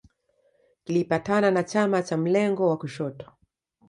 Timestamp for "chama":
1.63-2.03